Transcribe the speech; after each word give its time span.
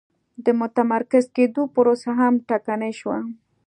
د 0.45 0.47
متمرکز 0.59 1.25
کېدو 1.35 1.61
پروسه 1.75 2.11
هم 2.19 2.33
ټکنۍ 2.49 2.91
شوه. 2.99 3.17